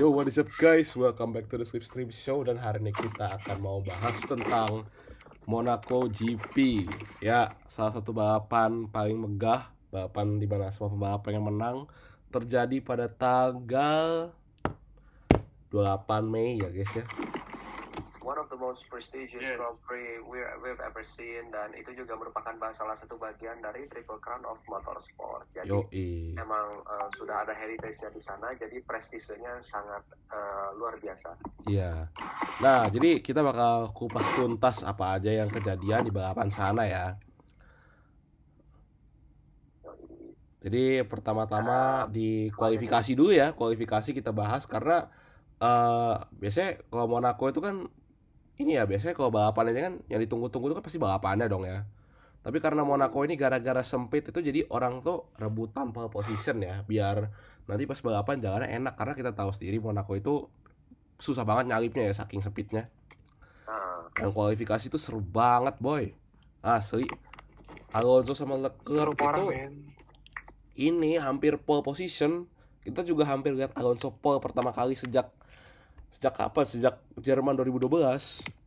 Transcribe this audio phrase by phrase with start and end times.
[0.00, 0.96] Yo, what is up guys?
[0.96, 4.88] Welcome back to the Slipstream Show dan hari ini kita akan mau bahas tentang
[5.44, 6.88] Monaco GP.
[7.20, 11.84] Ya, salah satu balapan paling megah, balapan di mana semua pembalap pengen menang
[12.32, 14.32] terjadi pada tanggal
[15.68, 17.04] 28 Mei ya guys ya.
[18.60, 19.56] Most prestigious Yes.
[19.56, 24.20] Grand Prix we, we've ever seen dan itu juga merupakan salah satu bagian dari Triple
[24.20, 25.48] Crown of Motorsport.
[25.56, 26.36] Jadi Yoi.
[26.36, 31.34] emang eh, sudah ada heritage-nya di sana, jadi prestisenya sangat eh, luar biasa.
[31.64, 32.12] Iya.
[32.60, 37.16] Nah, jadi kita bakal kupas tuntas apa aja yang kejadian di balapan sana ya.
[40.60, 45.08] Jadi pertama-tama di kualifikasi dulu ya, kualifikasi kita bahas karena
[45.60, 47.88] eh biasanya kalau Monaco itu kan
[48.60, 51.88] ini ya biasanya kalau balapan aja kan yang ditunggu-tunggu itu kan pasti balapannya dong ya.
[52.40, 57.28] Tapi karena Monaco ini gara-gara sempit itu jadi orang tuh rebutan pole position ya, biar
[57.68, 60.48] nanti pas balapan jalannya enak karena kita tahu sendiri Monaco itu
[61.20, 62.88] susah banget nyalipnya ya saking sempitnya.
[64.16, 66.12] Dan kualifikasi itu seru banget boy,
[66.64, 67.06] asli.
[67.90, 69.44] Alonso sama Leclerc itu
[70.80, 72.48] ini hampir pole position.
[72.80, 75.28] Kita juga hampir lihat Alonso pole pertama kali sejak
[76.10, 76.64] sejak kapan?
[76.66, 78.59] Sejak Jerman 2012.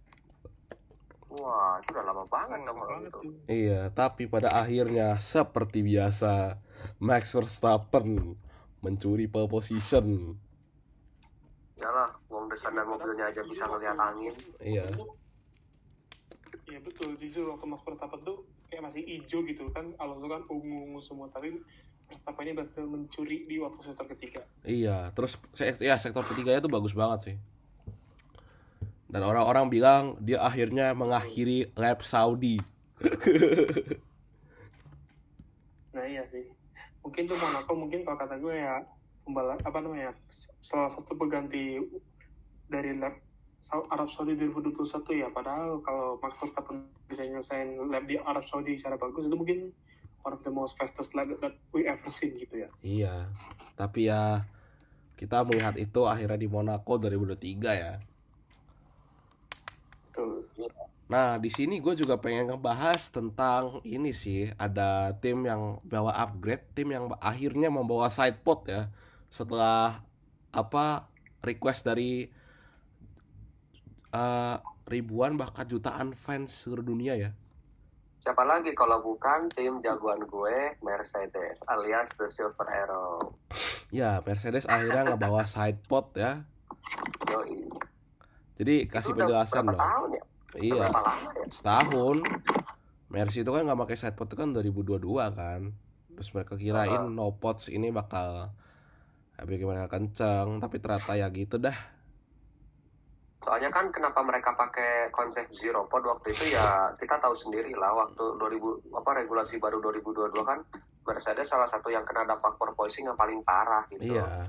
[1.40, 3.20] Wah itu udah lama banget Lama dong kalau banget gitu.
[3.20, 3.34] tuh.
[3.50, 6.62] Iya, tapi pada akhirnya seperti biasa
[7.02, 8.38] Max Verstappen
[8.84, 10.36] mencuri pole position.
[11.80, 14.36] Yalah, wong desain dan mobilnya aja bisa ngelihat angin.
[14.62, 14.88] Iya.
[16.64, 18.38] Iya betul, jujur waktu Max Verstappen tuh
[18.72, 21.60] kayak masih hijau gitu kan, Alonso kan ungu-ungu semua, tapi
[22.08, 24.42] Verstappen ini berhasil mencuri di waktu sektor ketiga.
[24.64, 27.36] Iya, terus se- ya sektor ketiganya tuh bagus banget sih.
[29.14, 32.58] Dan orang-orang bilang dia akhirnya mengakhiri lap Saudi.
[35.94, 36.42] Nah iya sih,
[37.06, 38.82] mungkin tuh Monaco mungkin kalau kata gue ya
[39.22, 40.10] pembalap apa namanya
[40.66, 41.78] salah satu pengganti
[42.66, 42.98] dari
[43.70, 48.82] Sau- Arab Saudi 2021 ya padahal kalau Max Verstappen bisa nyelesain lap di Arab Saudi
[48.82, 49.70] secara bagus itu mungkin
[50.26, 53.16] one of the most fastest lap that we ever seen gitu ya Iya.
[53.78, 54.46] Tapi ya
[55.18, 58.02] kita melihat itu akhirnya di Monaco 2023 ya.
[61.12, 66.66] Nah, di sini gue juga pengen ngebahas tentang ini sih, ada tim yang bawa upgrade,
[66.74, 68.90] tim yang akhirnya membawa sidepod ya,
[69.30, 70.02] setelah
[70.50, 71.06] apa
[71.44, 72.32] request dari
[74.14, 74.56] eh,
[74.88, 77.32] ribuan bahkan jutaan fans seluruh dunia ya.
[78.24, 83.36] Siapa lagi kalau bukan tim jagoan gue, Mercedes alias The Silver Arrow.
[83.92, 86.48] Ya, Mercedes akhirnya ngebawa sidepod ya.
[87.28, 87.68] Yoi.
[88.56, 89.76] Jadi kasih Itu penjelasan dong.
[89.76, 90.24] tahun ya?
[90.58, 91.02] Iya, lama
[91.34, 91.46] ya?
[91.50, 92.18] setahun.
[93.10, 95.62] Mercy itu kan nggak pakai sidepod itu kan 2022 kan.
[96.14, 97.10] Terus mereka kirain Ah.
[97.10, 98.54] no pods ini bakal
[99.44, 101.74] bikin mereka kenceng, tapi ternyata ya gitu dah.
[103.44, 107.92] Soalnya kan kenapa mereka pakai konsep zero pod waktu itu ya kita tahu sendiri lah
[107.92, 110.64] waktu 2000 apa regulasi baru 2022 kan
[111.04, 114.16] Mercedes salah satu yang kena dampak porpoising yang paling parah gitu.
[114.16, 114.48] Iya.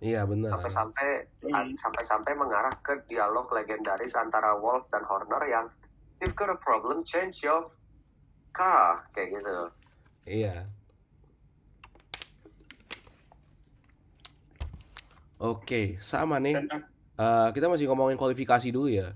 [0.00, 0.56] Iya benar.
[0.56, 1.08] Sampai-sampai
[1.44, 1.76] Hmm.
[1.76, 5.66] sampai-sampai mengarah ke dialog legendaris antara Wolf dan Horner yang
[6.18, 7.68] you've got a problem change your
[8.50, 9.56] car kayak gitu.
[10.24, 10.64] Iya.
[15.38, 16.60] Oke, sama nih.
[17.16, 19.12] Eh, kita masih ngomongin kualifikasi dulu ya.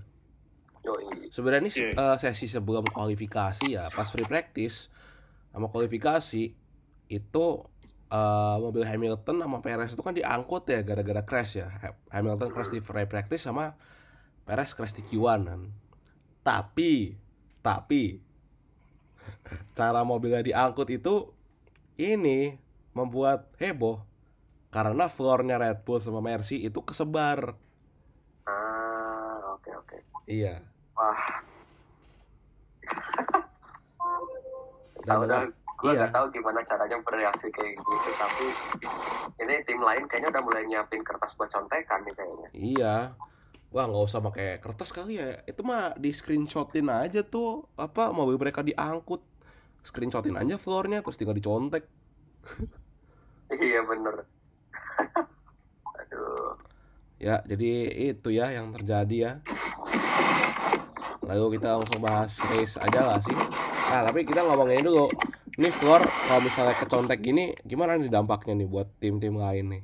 [1.29, 1.89] Sebenarnya ini Iya.
[1.97, 4.89] eh, sesi sebelum kualifikasi ya, pas free practice
[5.49, 6.53] sama kualifikasi
[7.07, 7.45] itu
[8.11, 11.67] eh, mobil Hamilton sama Perez itu kan diangkut ya gara-gara crash ya.
[11.81, 13.73] Ha- Hamilton crash di free practice sama
[14.45, 15.61] Perez crash di Q1 kan.
[16.45, 17.17] Tapi
[17.65, 18.21] tapi
[19.77, 21.33] cara mobilnya diangkut itu
[21.97, 22.57] ini
[22.95, 24.03] membuat heboh
[24.69, 27.55] karena floornya Red Bull sama Mercy itu kesebar.
[28.45, 29.97] Ah, oke oke.
[30.27, 30.59] Iya.
[30.95, 31.43] Wah,
[35.05, 35.41] Dan udah
[35.75, 36.07] gue iya.
[36.07, 38.45] nggak tahu gimana caranya bereaksi kayak gitu tapi
[39.43, 42.49] ini tim lain kayaknya udah mulai nyiapin kertas buat contekan nih kayaknya.
[42.55, 42.95] Iya.
[43.75, 45.43] Wah nggak usah pakai kertas kali ya.
[45.43, 49.19] Itu mah di screenshotin aja tuh apa mobil mereka diangkut.
[49.83, 51.83] Screenshotin aja floornya terus tinggal dicontek.
[53.45, 54.25] Iya bener.
[56.01, 56.57] Aduh.
[57.21, 59.31] Ya jadi itu ya yang terjadi ya.
[61.21, 63.37] Lalu kita langsung bahas race aja lah sih.
[63.93, 65.13] Nah tapi kita ngomongin dulu.
[65.55, 69.83] Ini floor kalau misalnya kecontek gini gimana nih dampaknya nih buat tim-tim lain nih?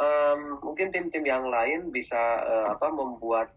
[0.00, 3.52] Em, mungkin tim-tim yang lain bisa eh, apa membuat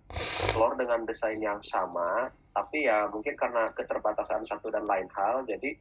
[0.52, 5.72] floor dengan desain yang sama, tapi ya mungkin karena keterbatasan satu dan lain hal, jadi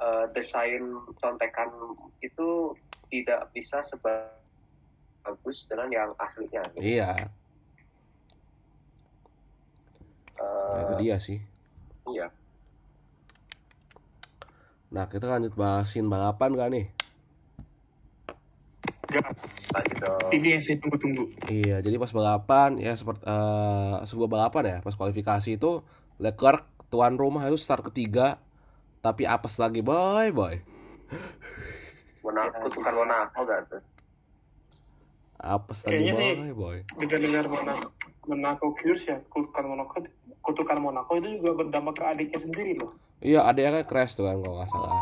[0.00, 1.68] eh, desain contekan
[2.24, 2.72] itu
[3.12, 4.40] tidak bisa sebaik
[5.20, 6.96] bagus dengan yang aslinya gitu.
[6.96, 7.12] Iya,
[10.40, 11.38] nah, itu dia sih.
[12.08, 12.39] iya.
[14.90, 16.86] Nah, kita lanjut bahasin balapan gak nih?
[20.34, 21.30] Ini yang saya tunggu-tunggu.
[21.46, 25.86] Iya, jadi pas balapan ya seperti eh, sebuah balapan ya, pas kualifikasi itu
[26.18, 28.42] Leclerc tuan rumah itu start ketiga,
[28.98, 30.58] tapi apes lagi boy boy.
[32.26, 33.82] Monaco, kutukan Monaco gak tuh?
[35.38, 36.78] Apes lagi boy boy.
[36.98, 37.88] Dengar-dengar Monaco,
[38.26, 40.02] Monaco Cures ya, kutukan Monaco,
[40.40, 42.92] kutukan Monaco itu juga berdampak ke adiknya sendiri loh.
[43.20, 44.92] Iya, adanya kan crash tuh kan kalau nggak salah.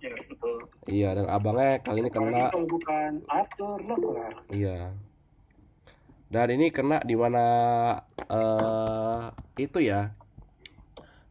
[0.00, 0.56] Ya betul.
[0.88, 4.36] Iya, dan abangnya kali ini kena bukan Arthur Leclerc.
[4.52, 4.92] Iya.
[6.30, 7.44] Dan ini kena di mana
[8.28, 9.24] eh
[9.56, 10.12] itu ya.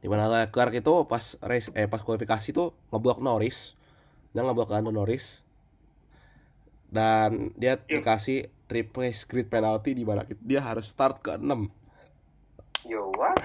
[0.02, 3.78] Di mana Leclerc itu pas race eh pas kualifikasi tuh ngeblok Norris.
[4.34, 5.46] Dia ngeblok Lando Norris.
[6.90, 8.02] Dan dia Iya.
[8.02, 11.70] dikasih trip race grid penalty di mana dia harus start ke 6.
[12.88, 13.36] Yo, what?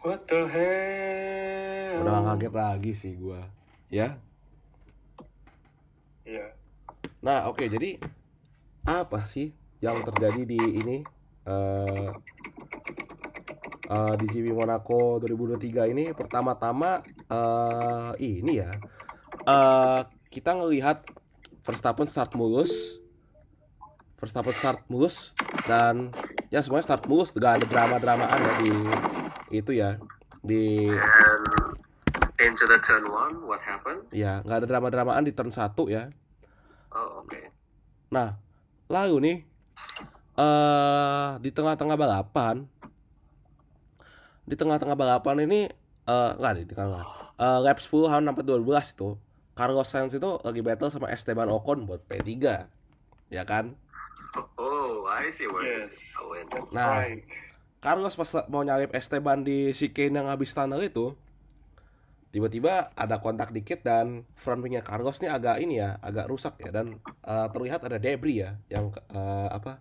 [0.00, 2.00] What the hell?
[2.00, 3.44] Udah gak kaget lagi sih gua.
[3.92, 4.16] Ya.
[6.24, 6.56] Iya.
[7.20, 8.00] Nah, oke, jadi
[8.88, 9.52] apa sih
[9.84, 11.04] yang terjadi di ini
[11.44, 12.08] eh
[13.92, 16.04] eh, di GP Monaco 2023 ini?
[16.16, 18.80] Pertama-tama eh ini ya.
[19.44, 20.00] eh
[20.32, 21.04] kita ngelihat
[21.60, 22.99] Verstappen start mulus.
[24.20, 25.32] Verstappen start mulus.
[25.64, 26.12] Dan
[26.52, 27.32] ya semuanya start mulus.
[27.32, 28.72] Gak ada drama-dramaan ya di
[29.50, 29.96] itu ya.
[30.44, 31.44] Di And
[32.40, 34.08] into the turn one, what happened?
[34.12, 36.08] ya nggak ada drama-dramaan di turn 1 ya.
[36.92, 37.40] Oh, oke.
[38.08, 38.40] Nah,
[38.88, 39.36] lalu nih
[40.40, 42.64] eh di tengah-tengah balapan.
[44.48, 45.68] Di tengah-tengah balapan ini
[46.08, 47.04] eh nggak di tengah
[47.36, 49.16] eh lap 10 sampai 12 itu.
[49.52, 52.32] Carlos Sainz itu lagi battle sama Esteban Ocon buat P3
[53.28, 53.76] ya kan
[54.56, 55.90] Oh, I see where Yes.
[55.90, 56.46] this is going.
[56.48, 57.02] That's Nah.
[57.02, 57.22] right.
[57.80, 61.16] Carlos pas mau nyalip Esteban di chicane yang habis tunnel itu
[62.30, 66.70] tiba-tiba ada kontak dikit dan front wingnya Carlos nih agak ini ya agak rusak ya
[66.70, 69.80] dan eh, terlihat ada debris ya yang eh, apa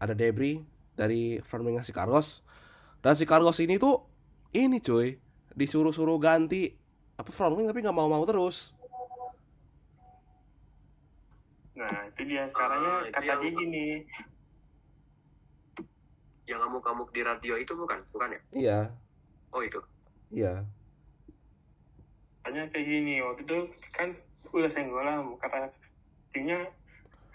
[0.00, 0.64] ada debris
[0.96, 2.40] dari front wingnya si Carlos
[2.98, 4.02] dan si Carlos ini tuh
[4.50, 5.20] ini cuy
[5.52, 6.72] disuruh-suruh ganti
[7.14, 8.72] apa front wing tapi nggak mau-mau terus
[11.72, 12.44] Nah, itu dia.
[12.50, 13.86] Caranya itu kata yang- dia gini.
[16.44, 17.98] Yang ngamuk-ngamuk di radio itu bukan?
[18.10, 18.40] Bukan ya?
[18.52, 18.78] iya
[19.50, 19.78] Oh, itu.
[20.30, 20.64] iya
[22.40, 23.14] Katanya kayak gini.
[23.20, 23.58] Waktu itu
[23.92, 24.08] kan
[24.48, 25.22] udah senggol lah.
[25.38, 25.70] Kata
[26.30, 26.58] intinya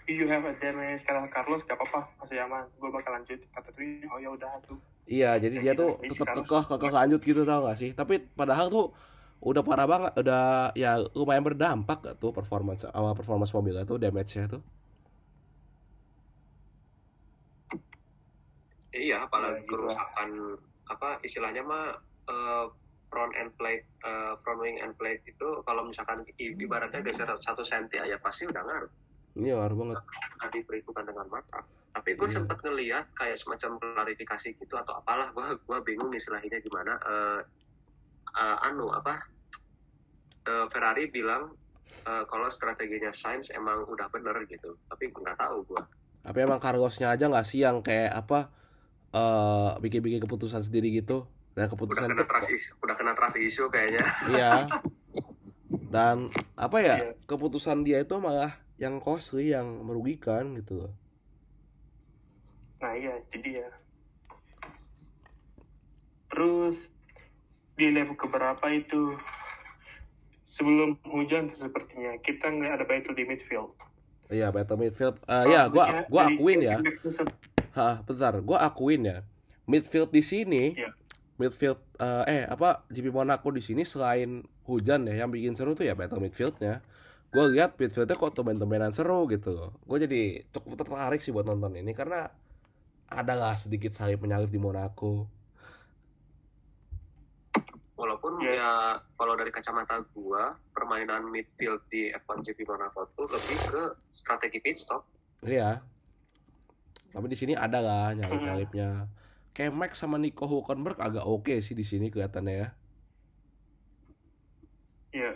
[0.04, 3.68] if you have a damage karena Carlos gak apa-apa masih aman gue bakal lanjut kata
[3.70, 7.64] tuh oh ya udah tuh Iya, jadi dia tuh tetap kekeh kekeh lanjut gitu tau
[7.64, 7.96] gak sih?
[7.96, 8.92] Tapi padahal tuh
[9.40, 14.60] udah parah banget, udah ya lumayan berdampak tuh performance awal performance mobilnya tuh damage-nya tuh.
[18.98, 20.30] Iya, apalagi Ya, gitu kerusakan
[20.88, 21.94] apa istilahnya mah
[22.28, 22.66] eh,
[23.08, 27.96] front end plate, eh, front wing end plate itu kalau misalkan ibaratnya geser satu senti
[27.96, 28.92] aja pasti udah ngaruh.
[29.38, 29.96] Iya, ngaruh banget.
[30.36, 31.64] Nggak diperhitungkan dengan matang.
[31.88, 32.36] Tapi gue Iya.
[32.36, 36.98] sempat ngeliat kayak semacam klarifikasi gitu atau apalah, gue gua bingung istilahnya gimana.
[37.00, 37.40] Eh,
[38.34, 39.24] eh, anu apa?
[40.44, 41.54] Eh, Ferrari bilang
[42.04, 45.82] eh, kalau strateginya Sainz emang udah bener gitu, tapi nggak tahu gue.
[46.24, 48.48] Tapi emang Carlosnya aja nggak sih yang kayak apa
[49.08, 51.24] eh bikin-bikin keputusan sendiri gitu.
[51.56, 54.04] Dan Udah keputusan kena itu trust issue, udah kena trust issue kayaknya.
[54.36, 54.52] iya.
[55.88, 56.96] Dan apa ya?
[57.00, 57.12] Iya.
[57.24, 60.92] Keputusan dia itu malah yang costly, yang merugikan gitu loh.
[62.78, 63.68] nah iya jadi ya
[66.30, 66.78] terus
[67.74, 69.18] di level keberapa itu
[70.54, 73.74] sebelum hujan tuh sepertinya kita nggak ada battle di midfield
[74.28, 75.16] Iya, battle midfield.
[75.24, 76.76] Eh ya, gua gua akuin ya.
[77.78, 79.18] Hah, bentar, gua akuin ya.
[79.70, 80.90] Midfield di sini, Iya.
[81.38, 85.86] midfield eh, eh apa GP Monaco di sini selain hujan ya yang bikin seru tuh
[85.86, 86.82] ya battle midfieldnya.
[87.30, 89.70] Gue lihat midfieldnya kok temen-temenan seru gitu loh.
[89.86, 92.32] Gue jadi cukup tertarik sih buat nonton ini karena
[93.06, 95.28] adalah sedikit salib menyalip di Monaco.
[97.94, 98.58] Walaupun Yes.
[98.58, 98.72] ya
[99.18, 104.78] kalau dari kacamata gua permainan midfield di F1 GP Monaco tuh lebih ke strategi pit
[104.78, 105.02] stop.
[105.42, 105.82] Iya.
[107.08, 109.08] Tapi di sini ada lah nyalip-nyalipnya.
[109.50, 112.68] Kayak Max sama Nico Hulkenberg agak oke sih di sini kelihatannya ya.
[115.10, 115.30] ya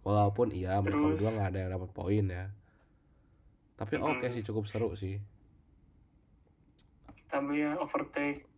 [0.00, 1.08] Walaupun iya mereka Terus?
[1.14, 2.44] berdua nggak ada yang dapat poin ya.
[3.76, 4.32] Tapi oke Mm.
[4.32, 5.20] sih cukup seru sih.
[7.28, 8.48] tambah ya overtake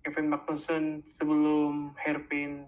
[0.00, 2.62] Kevin Magnussen sebelum hairpin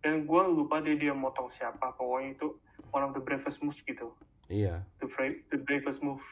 [0.00, 2.56] dan gue lupa dia dia motong siapa pokoknya itu
[2.88, 4.16] one of the bravest moves gitu
[4.48, 4.80] Iya.
[4.98, 6.24] the, bra- the bravest move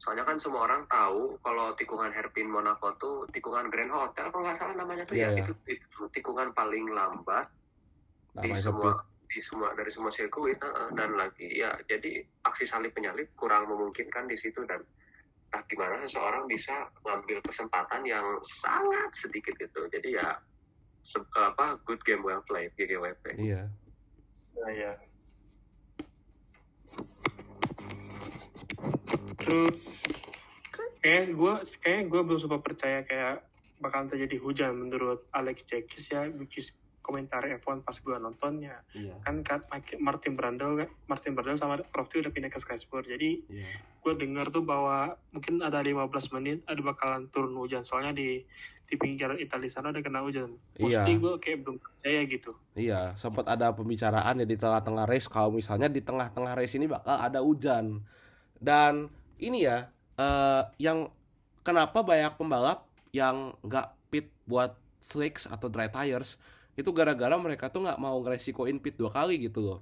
[0.00, 4.56] Soalnya kan semua orang tahu kalau tikungan hairpin Monaco tuh tikungan Grand Hotel kalau nggak
[4.56, 5.30] salah namanya tuh Iya, ya.
[5.36, 5.42] Iya.
[5.44, 7.52] itu, itu tikungan paling lambat
[8.40, 8.92] di namanya semua
[9.30, 10.58] di semua dari semua sirkuit
[10.96, 14.80] dan lagi ya jadi aksi salib penyalip kurang memungkinkan di situ dan
[15.50, 19.82] nah gimana seseorang bisa ngambil kesempatan yang sangat sedikit itu.
[19.90, 20.38] Jadi ya
[21.02, 23.66] se- apa good game well played GGWP iya.
[24.56, 24.92] Nah, ya.
[29.40, 29.78] Terus
[31.00, 33.44] kayak gue kayak gue belum sempat percaya kayak
[33.80, 36.68] bakalan terjadi hujan menurut Alex Jacks ya, which is
[37.00, 38.84] komentar F1 pas gue nontonnya.
[38.92, 39.16] Iya.
[39.24, 39.64] Kan kan
[39.98, 43.66] Martin Brundle Martin Brundle sama Crofty udah pindah ke Sky Sport jadi iya.
[44.04, 46.06] gue dengar tuh bahwa mungkin ada 15
[46.38, 47.82] menit ada bakalan turun hujan.
[47.88, 48.44] Soalnya di
[48.90, 50.54] di pinggir Italia sana ada kena hujan.
[50.78, 51.06] Iya.
[51.06, 52.52] Mesti gue kayak belum percaya gitu.
[52.74, 55.30] Iya, sempat ada pembicaraan ya di tengah-tengah race.
[55.30, 58.02] Kalau misalnya di tengah-tengah race ini bakal ada hujan.
[58.60, 59.08] Dan
[59.40, 59.88] ini ya
[60.20, 61.08] eh, yang
[61.64, 66.36] kenapa banyak pembalap yang nggak pit buat slicks atau dry tires
[66.76, 69.78] itu gara-gara mereka tuh nggak mau ngeresikoin pit dua kali gitu loh.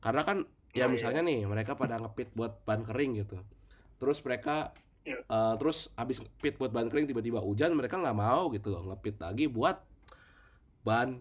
[0.00, 0.38] Karena kan
[0.74, 3.38] ya Oh, misalnya nih mereka pada ngepit buat ban kering gitu.
[4.00, 4.72] Terus mereka
[5.04, 5.20] Iya.
[5.20, 9.20] eh, terus habis pit buat ban kering tiba-tiba hujan mereka nggak mau gitu loh ngepit
[9.20, 9.76] lagi buat
[10.80, 11.20] ban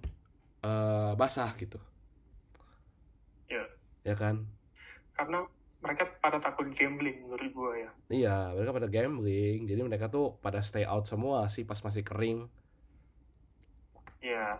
[0.64, 1.76] eh, basah gitu.
[3.52, 3.64] Iya.
[4.08, 4.48] Ya kan?
[5.14, 5.46] karena
[5.78, 9.66] mereka pada takut gambling menurut gue ya Iya, mereka pada gambling.
[9.66, 12.46] Jadi mereka tuh pada stay out semua sih pas masih kering.
[14.20, 14.56] ya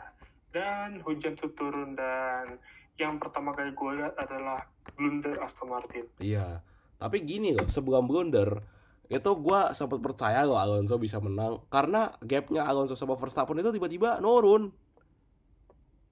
[0.52, 2.60] dan hujan tuh turun dan
[2.96, 4.62] yang pertama kali gue lihat adalah
[4.94, 6.62] blunder Aston Martin Iya.
[6.96, 8.62] Tapi gini loh, sebelum blunder
[9.08, 14.18] itu gua sempat percaya loh Alonso bisa menang karena gapnya Alonso sama Verstappen itu tiba-tiba
[14.20, 14.72] nurun.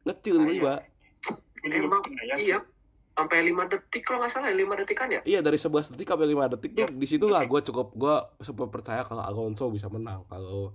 [0.03, 0.73] Ngecil Ah, tiba-tiba.
[1.61, 2.57] ini Emang, gue ya iya
[3.21, 6.53] sampai 5 detik kalau nggak salah 5 detikan ya Iya dari 11 detik sampai 5
[6.57, 6.97] detik tuh Iya.
[6.97, 10.73] di situ lah gue cukup gue sempat percaya kalau Alonso bisa menang kalau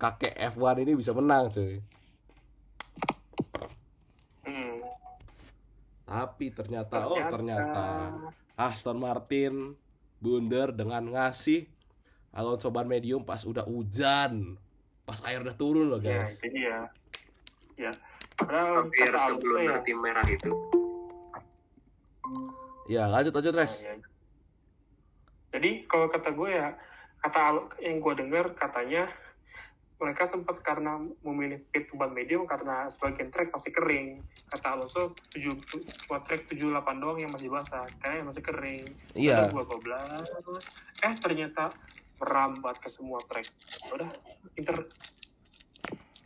[0.00, 1.76] kakek F1 ini bisa menang cuy.
[4.48, 4.80] hmm.
[6.08, 8.16] Tapi ternyata, oh ternyata
[8.56, 9.76] Aston Martin
[10.18, 11.68] blunder dengan ngasih
[12.32, 14.56] Alonso ban medium pas udah hujan.
[15.04, 16.38] Pas air udah turun loh ya guys.
[16.38, 16.78] jadi ya
[17.80, 17.92] ya
[18.36, 20.52] padahal hampir sebelum ya, tim merah itu
[22.90, 23.84] Ya lanjut lanjut res.
[23.84, 23.94] Nah, ya.
[25.50, 26.68] Jadi kalau kata gue ya,
[27.22, 27.38] kata
[27.82, 29.10] yang gue dengar katanya
[30.00, 34.08] mereka sempat karena memilih pit ban medium karena sebagian trek masih kering.
[34.48, 35.52] Kata Alonso tujuh
[36.08, 38.84] cuma trek tujuh delapan doang yang masih basah, karena yang masih kering.
[39.12, 39.52] Iya.
[39.52, 40.00] Bla bla.
[41.04, 41.68] Eh ternyata
[42.16, 43.44] merambat ke semua trek.
[43.92, 44.08] Udah,
[44.56, 44.88] pinter.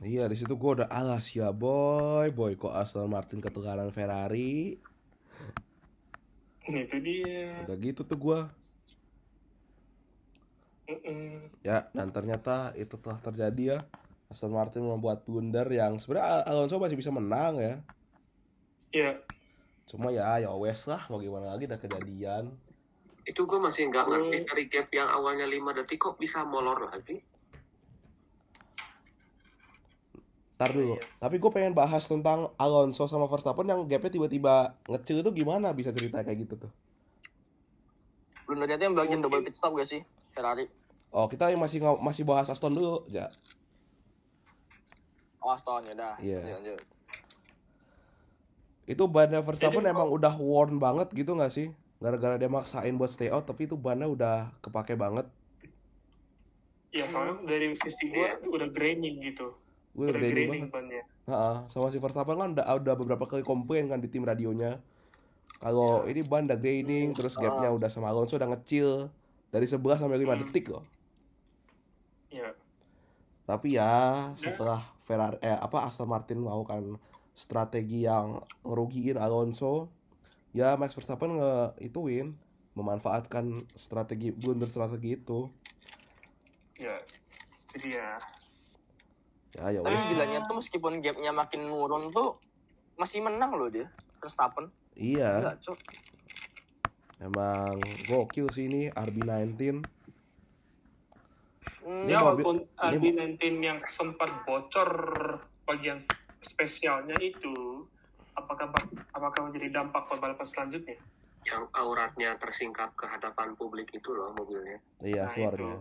[0.05, 4.79] Iya di situ gue udah alas ya boy boy kok Aston Martin ketularan Ferrari.
[6.85, 7.45] Itu dia.
[7.61, 8.39] Udah gitu tuh gue.
[10.89, 11.49] Mm-mm.
[11.67, 13.79] Ya dan ternyata itu telah terjadi ya.
[14.31, 17.71] Aston Martin membuat blunder yang sebenarnya Al- Alonso masih bisa menang ya.
[18.95, 19.27] Iya,
[19.91, 22.45] Cuma ya ya wes lah mau gimana lagi udah kejadian.
[23.31, 24.47] itu gue masih nggak ngerti Hmm.
[24.49, 27.13] dari gap yang awalnya 5 detik kok bisa molor lagi
[30.55, 30.95] Ntar dulu.
[31.19, 35.91] Tapi gue pengen bahas tentang Alonso sama Verstappen yang gapnya tiba-tiba ngecil itu gimana bisa
[35.91, 36.73] cerita kayak gitu tuh.
[38.47, 40.01] Blundernya tuh yang bagian double pit stop gak sih?
[40.31, 40.71] Ferrari.
[41.11, 43.31] Oh kita yang masih masih bahas Aston dulu, ja.
[45.43, 46.15] Oh, Aston ya dah.
[46.23, 46.39] Iya.
[46.43, 46.81] Lanjut, lanjut.
[48.85, 51.73] Itu bannya Verstappen Jadi, emang udah worn banget gitu nggak sih?
[51.99, 55.27] Gara-gara dia maksain buat stay out, tapi itu bannya udah kepake banget.
[56.95, 58.47] ya soalnya dari sisi gue Iya.
[58.47, 59.51] udah graining gitu.
[59.95, 61.07] Gue udah graining banget.
[61.25, 64.83] Heeh, sama si Verstappen kan udah, udah beberapa kali komplain kan di tim radionya.
[65.57, 69.09] Kalau ini ban udah graining, terus gapnya udah sama Alonso udah ngecil
[69.49, 70.43] dari 11 sampai 5 Hmm.
[70.45, 70.85] detik loh.
[72.29, 72.53] Iya.
[73.47, 76.99] Tapi ya setelah Ferrari eh apa Aston Martin melakukan
[77.33, 79.89] strategi yang ngerugiin Alonso,
[80.51, 82.35] ya Max Verstappen nge ituin
[82.75, 85.47] memanfaatkan strategi blunder strategi itu.
[86.75, 86.91] ya
[87.71, 88.09] jadi ya
[89.55, 90.07] Ya ya Tapi wes.
[90.11, 92.43] gilanya tuh meskipun gapnya makin nurun tuh
[92.95, 93.87] masih menang loh dia.
[94.19, 94.71] Verstappen.
[94.95, 95.79] Iya, Enggak, cok.
[97.21, 99.87] emang gokil sih ini RB19.
[101.79, 104.91] Hmm, Ini ya mobil- walaupun ini- RB19 yang sempat bocor
[105.65, 106.03] bagian
[106.43, 107.85] spesialnya itu
[108.35, 108.73] apakah
[109.13, 110.97] apakah menjadi dampak buat balapan selanjutnya
[111.45, 115.77] yang auratnya tersingkap ke hadapan publik itu loh mobilnya Iya, Nah, floornya.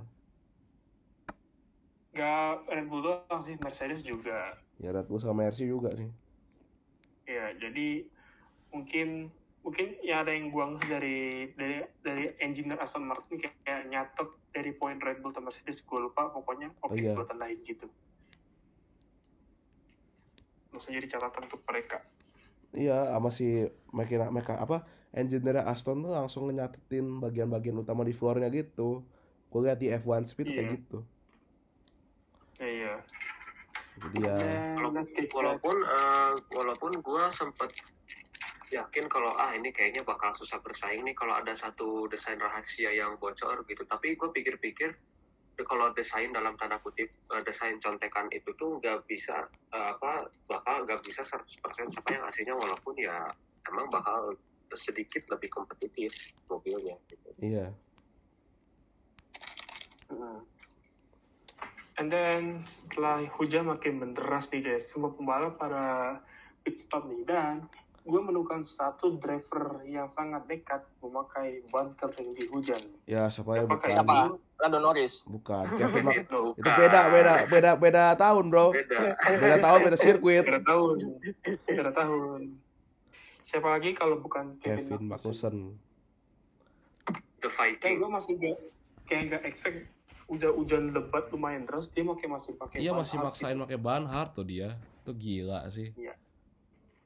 [2.14, 6.10] Gak Red Bull doang sih Mercedes juga Ya Red Bull sama Mercy juga sih.
[7.24, 8.04] ya jadi
[8.70, 9.32] mungkin
[9.64, 14.76] mungkin ya ada yang buang dari dari dari engineer Aston Martin kayak, kayak nyatet dari
[14.76, 17.16] poin Red Bull atau Mercedes gue lupa pokoknya oke Oh, iya.
[17.16, 17.88] gue tandain gitu
[20.70, 22.04] langsung jadi catatan untuk mereka
[22.74, 24.82] Iya, sama si mereka, mereka apa
[25.14, 29.06] engineer Aston tuh langsung nyatetin bagian-bagian utama di floornya gitu.
[29.54, 30.74] Gue lihat di F1 Speed kayak Iya.
[30.82, 31.06] gitu.
[34.20, 35.34] Iya Jadi ya, Ya, let's get back.
[35.38, 37.72] walaupun eh, walaupun gue sempet
[38.74, 43.14] yakin kalau ah ini kayaknya bakal susah bersaing nih kalau ada satu desain rahasia yang
[43.22, 44.90] bocor gitu tapi gue pikir-pikir
[45.62, 50.26] eh, kalau desain dalam tanda kutip eh, desain contekan itu tuh nggak bisa eh, apa
[50.50, 53.30] bakal nggak bisa 100% sama yang aslinya walaupun ya
[53.70, 54.34] emang bakal
[54.74, 57.30] sedikit lebih kompetitif mobilnya gitu.
[57.38, 57.70] iya.
[62.02, 66.18] And then setelah hujan makin menderas nih guys, semua pembalap pada
[66.66, 67.70] pit stop nih dan
[68.04, 72.82] gue menemukan satu driver yang sangat nekat memakai ban kering di hujan.
[73.08, 74.16] Ya, siapa ya Pakai bukan Siapa?
[74.60, 75.14] Lando Norris.
[75.24, 78.76] bukan Kevin Mac itu itu beda beda beda beda tahun, Bro.
[78.76, 79.00] beda
[79.40, 80.44] Beda tahun, beda sirkuit.
[80.44, 80.98] Beda tahun,
[81.64, 82.42] beda tahun.
[83.48, 85.56] Siapa lagi kalau bukan Kevin, Kevin Magnussen.
[87.44, 88.58] the Kayak fighting gue masih gak,
[89.04, 89.93] kayak gak expect
[90.28, 93.64] hujan-hujan lebat lumayan deras dia pakai masih pakai Iya masih maksain gitu.
[93.68, 94.76] pakai ban hard tuh dia.
[95.04, 95.92] Itu gila sih.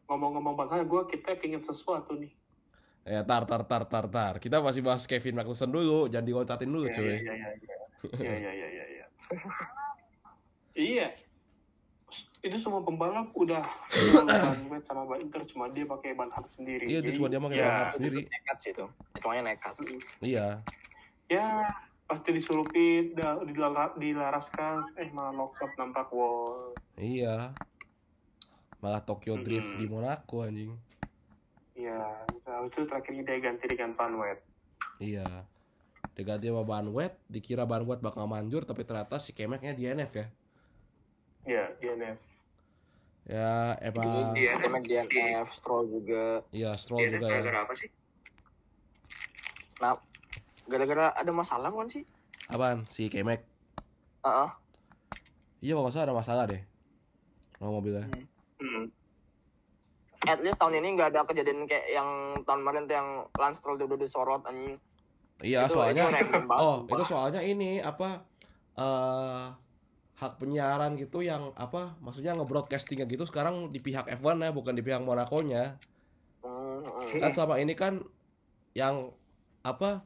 [0.08, 2.32] Ngomong-ngomong ban hard, gue kita pengen sesuatu nih.
[3.08, 4.34] Ya tar tar tar tar tar.
[4.40, 7.08] Kita masih bahas Kevin Magnussen dulu, jangan diloncatin dulu, Iya, cuy.
[7.08, 7.78] Iya, iya, iya.
[8.20, 9.06] Iya, iya, iya, iya, iya.
[10.78, 11.08] Iya.
[12.46, 13.66] Itu semua pembalap udah
[14.88, 16.86] sama ban inter cuma dia pakai ban hard sendiri.
[16.86, 18.20] Iya, itu cuma dia pakai ya, ban hard sendiri.
[18.30, 18.86] Nekat sih itu.
[19.18, 19.74] Hitungannya nekat.
[20.22, 20.48] Iya.
[21.28, 21.48] Ya,
[22.08, 23.12] pasti disulupin,
[23.46, 26.72] dilara- dilaraskan, eh malah lockstop nampak wall.
[26.96, 27.52] Iya.
[28.80, 29.80] Malah Tokyo Drift Mm-mm.
[29.80, 30.72] di Monaco anjing.
[31.76, 34.40] Iya, nah, itu terakhirnya dia ganti dengan ban wet.
[34.98, 35.28] Iya.
[36.16, 40.28] Diganti sama ban wet, dikira ban wet bakal manjur, tapi ternyata si Kemeknya DNF ya.
[41.46, 42.18] Iya, DNF.
[43.28, 44.34] Ya, emang.
[44.34, 46.42] Kemek DNF, Stroll juga.
[46.50, 47.62] iya Stroll Dia juga ya.
[47.62, 47.92] apa sih
[49.78, 49.94] Nah,
[50.68, 52.04] gara-gara ada masalah kan sih?
[52.52, 52.86] Apaan?
[52.92, 53.44] Si Kemek.
[54.24, 54.50] Heeh.
[55.64, 56.62] Iya, kalau nggak salah ada masalah deh.
[57.58, 58.06] Kalau mobilnya.
[58.62, 58.86] Hmm.
[60.28, 62.10] At least tahun ini nggak ada kejadian kayak yang
[62.44, 64.78] tahun kemarin tuh yang Lance Stroll udah disorot anjing.
[65.42, 68.26] Iya, Itu- soalnya itu Oh, itu soalnya ini apa
[68.78, 69.46] eh
[70.18, 74.82] hak penyiaran gitu yang apa maksudnya nge-broadcastingnya gitu sekarang di pihak F1 ya bukan di
[74.82, 75.78] pihak Monaco-nya.
[76.42, 77.22] Hmm, hmm.
[77.22, 78.02] Kan selama ini kan
[78.74, 79.14] yang
[79.62, 80.02] apa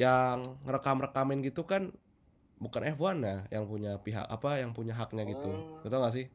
[0.00, 1.92] yang ngerekam-rekamin gitu kan
[2.56, 5.52] bukan F1 ya yang punya pihak apa yang punya haknya gitu.
[5.52, 5.84] Hmm.
[5.84, 6.26] Betul gak sih?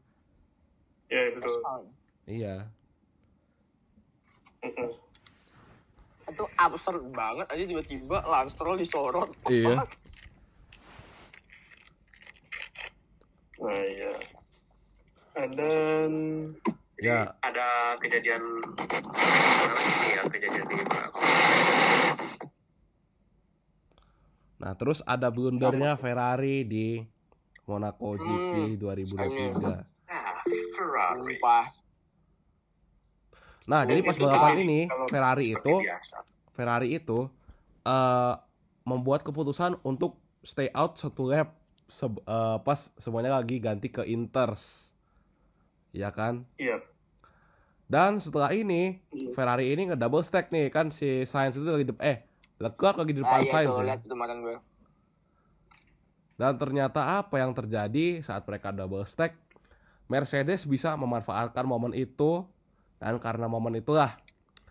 [1.10, 1.58] Ya, betul.
[2.30, 2.56] Iya.
[6.30, 9.34] Itu absurd banget aja tiba-tiba Lance Stroll disorot.
[9.50, 9.82] Iya.
[9.82, 9.86] Apa?
[13.56, 14.12] Nah, iya.
[15.40, 16.12] And then,
[17.00, 18.44] Ya, ada kejadian
[18.76, 20.76] ini ya kejadian di
[24.56, 27.04] nah terus ada blundernya Ferrari di
[27.66, 29.84] Monaco GP Hmm, 2023.
[30.06, 30.38] ah
[30.72, 31.36] Ferrari.
[33.66, 35.74] Nah, jadi pas balapan ini Ferrari itu
[36.52, 37.26] Ferrari itu
[37.84, 38.34] eh
[38.84, 44.94] membuat keputusan untuk stay out satu lap se- eh, pas semuanya lagi ganti ke Inters.
[45.90, 46.46] Ya kan?
[46.56, 46.78] iya.
[47.86, 49.34] Dan setelah ini Iya.
[49.34, 52.18] Ferrari ini nge-double stack nih kan si Sainz itu lagi de- eh
[52.56, 53.86] Leclerc lagi di Ah, depan iya Sainz tuh, ya.
[53.94, 54.58] lihat gue.
[56.36, 59.36] Dan ternyata apa yang terjadi saat mereka double stack?
[60.06, 62.46] Mercedes bisa memanfaatkan momen itu
[62.98, 64.16] dan karena momen itulah.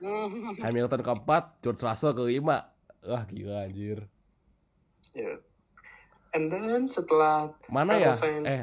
[0.64, 2.68] Hamilton keempat, George Russell kelima.
[3.02, 4.04] Wah gila anjir.
[5.12, 5.40] Iya.
[6.34, 8.14] And then setelah Mana ya?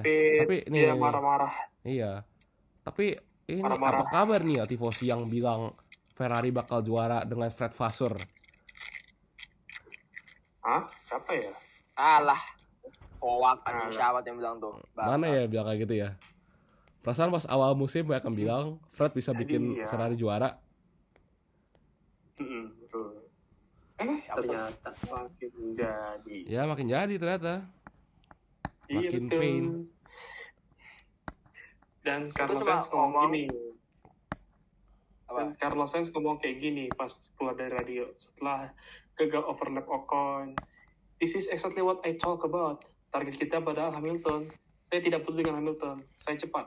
[0.03, 1.53] Eh, tapi nih, dia marah-marah.
[1.81, 2.11] Iya.
[2.83, 3.15] Tapi
[3.47, 4.03] ini Marah-marah.
[4.03, 5.71] apa kabar nih ya tifosi yang bilang
[6.11, 8.19] Ferrari bakal juara dengan Fred Vasseur?
[10.61, 10.83] Hah?
[11.03, 11.53] Siapa ya?
[11.93, 12.41] Alah.
[13.17, 14.73] Hoak anjing siapa yang bilang tuh?
[14.91, 16.09] Mana ya bilang kayak gitu ya?
[17.01, 19.85] Perasaan pas awal musim banyak yang bilang Fred bisa bikin Iya.
[19.85, 20.57] Ferrari juara.
[22.37, 23.25] Mm-mm, betul.
[23.97, 26.37] Eh, ternyata makin jadi.
[26.45, 27.53] Ya makin jadi ternyata.
[28.87, 29.37] Iya, makin betul.
[29.37, 29.65] pain.
[32.01, 33.45] Dan Carlos Sainz ngomong ngomong- gini.
[35.27, 35.37] Apa?
[35.37, 38.73] Dan Carlos Sainz ngomong kayak gini pas keluar dari radio setelah
[39.21, 40.57] gagal overlap Ocon.
[41.21, 42.81] This is exactly what I talk about.
[43.13, 44.49] Target kita padahal Hamilton.
[44.89, 46.01] Saya tidak peduli dengan Hamilton.
[46.25, 46.65] Saya cepat.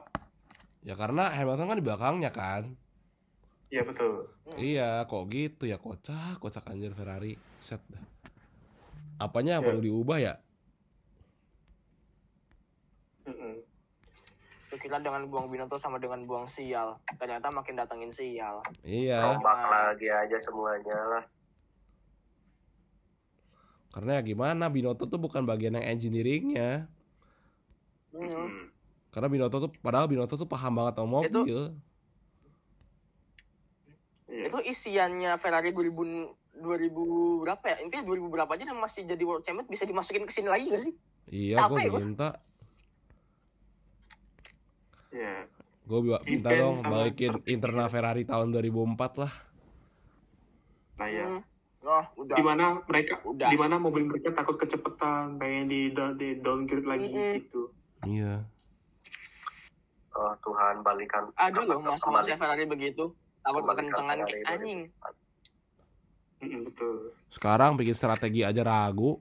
[0.86, 2.62] Ya karena Hamilton kan di belakangnya kan.
[3.74, 4.30] Iya betul.
[4.54, 7.34] Iya, kok gitu ya kocak, kocak anjir Ferrari.
[7.58, 7.98] Set dah.
[9.18, 9.68] Apanya yang Ya.
[9.72, 10.34] perlu diubah ya?
[13.26, 13.58] Mm-mm.
[14.74, 17.00] Kira dengan buang Binoto sama dengan buang sial.
[17.16, 18.60] Ternyata makin datengin sial.
[18.84, 21.24] Iya, Rombak lagi aja semuanya lah.
[23.94, 26.90] Karena ya gimana Binoto tuh bukan bagian yang engineeringnya.
[28.10, 28.26] Hmm.
[28.26, 28.74] Mm.
[29.14, 31.78] Karena Binoto tuh padahal Binoto tuh paham banget sama mobil.
[34.26, 34.50] Iya.
[34.50, 36.26] Itu isiannya Ferrari 2000
[36.58, 37.76] 2000 berapa ya?
[37.86, 40.82] Intinya 2000 berapa aja dan masih jadi world champion bisa dimasukin ke sini lagi gak
[40.82, 40.94] sih?
[41.30, 42.28] Iya, gue minta,
[45.14, 45.46] Iya.
[45.86, 49.32] gue minta dong balikin internal Ferrari tahun 2004 lah.
[50.98, 51.26] Nah ya.
[51.30, 51.53] Hmm.
[51.84, 52.36] Oh, udah.
[52.40, 53.52] Di mana mereka, Udah.
[53.52, 57.36] di mana mobil mereka takut kecepatan, pengen di, di downgrade lagi Mm-mm.
[57.44, 57.62] gitu.
[58.08, 58.40] Iya.
[60.16, 61.28] Oh Tuhan balikan.
[61.36, 63.12] Ada loh masa-masa Ferrari begitu.
[63.44, 64.80] Takut kekencangan kayak anjing.
[66.40, 66.40] 2004.
[66.40, 66.96] Mm-mm, betul.
[67.28, 69.20] Sekarang bikin strategi aja ragu.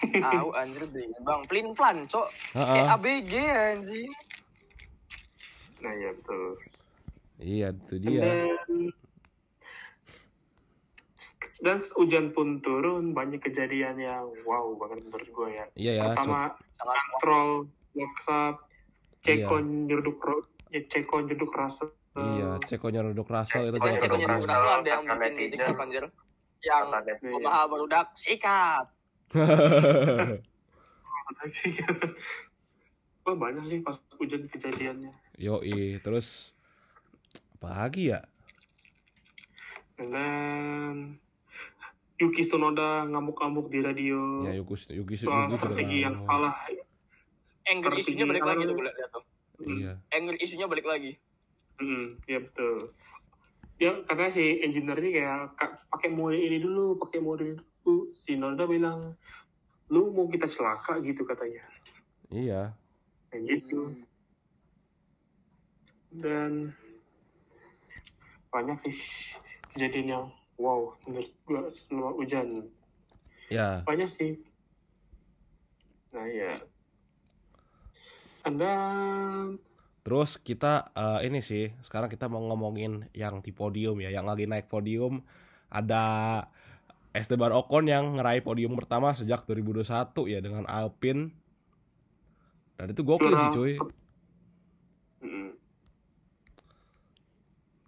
[0.00, 1.04] Tahu anjir deh.
[1.20, 2.28] Bang, pelin plan, cok.
[2.56, 2.64] Heeh.
[2.80, 4.10] Kayak ABG anjing.
[5.84, 6.46] Nah ya betul.
[7.36, 8.24] Iya, itu dia.
[11.64, 15.64] Dan hujan pun turun, banyak kejadian yang wow banget menurut gue ya.
[15.76, 16.04] Iya ya.
[16.12, 16.52] Pertama,
[17.22, 18.60] troll, WhatsApp,
[19.24, 19.68] Ceko Iya.
[19.88, 20.18] nyeruduk
[20.70, 21.88] ya, Ceko nyeruduk rasa.
[22.16, 24.16] Iya, Cekonya Rudok Russell itu jangan Ceko.
[24.16, 24.48] Russell.
[24.48, 26.04] Russell ada yang bikin di anjir.
[26.64, 26.88] Yang.
[27.28, 28.88] Omaha barudak sikat.
[33.26, 35.12] Wah banyak sih pas hujan kejadiannya.
[35.36, 36.56] Yoi, terus
[37.60, 38.24] apa lagi ya?
[40.00, 40.96] Dan then,
[42.16, 46.54] Yuki Tsunoda ngamuk-ngamuk di radio Ya Yuki Yuki soal Yuki juga strategi yang salah.
[47.66, 49.24] Anger Strategi isunya balik lagi yang- tuh gue liat tuh.
[49.58, 49.92] Iya.
[50.10, 51.12] Anger isunya balik lagi.
[51.76, 52.76] Hmm, ya betul.
[53.76, 58.08] Ya karena si engineer-nya kayak "Kak, pakai mode ini dulu, pakai mode ini dulu.
[58.24, 59.12] Si Noda bilang,
[59.88, 61.60] lu mau kita celaka gitu katanya.
[62.32, 62.72] Iya.
[63.28, 63.92] Kayak gitu.
[66.16, 66.72] Dan
[68.48, 68.96] banyak sih
[69.74, 70.24] kejadian yang
[70.56, 72.68] wow menurut gua selama hujan.
[73.46, 74.42] Ya, Banyak sih.
[76.10, 76.58] Nah ya.
[78.46, 78.72] Anda
[80.06, 84.46] terus kita eh, ini sih, sekarang kita mau ngomongin yang di podium ya, yang lagi
[84.46, 85.22] naik podium
[85.66, 86.04] ada
[87.16, 91.32] Esteban Ocon yang ngeraih podium pertama sejak 2021 ya dengan Alpine.
[92.76, 93.72] Dan itu gokil sih cuy.
[95.24, 95.50] Mm,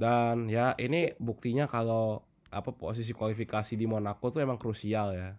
[0.00, 5.30] Dan ya ini buktinya kalau apa posisi kualifikasi di Monaco tuh emang krusial ya.